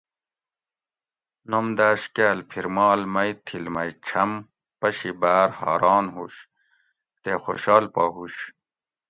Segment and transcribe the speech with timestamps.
[1.49, 4.31] نوم داۤش کاۤل پِھر مال مئ تھِل مئ چھم
[4.79, 6.35] پشی باۤر حاران ہُوش
[7.21, 8.35] تے خوشال پا ہُوش